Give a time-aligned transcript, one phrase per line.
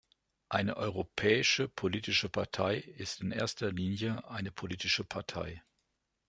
[0.49, 5.61] Eine europäische politische Partei ist in erster Linie eine politische Partei.